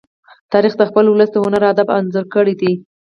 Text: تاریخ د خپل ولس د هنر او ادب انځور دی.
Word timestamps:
تاریخ 0.51 0.73
د 0.77 0.83
خپل 0.89 1.05
ولس 1.07 1.29
د 1.33 1.37
هنر 1.43 1.61
او 1.65 1.71
ادب 1.73 1.87
انځور 1.97 2.47
دی. 2.61 2.73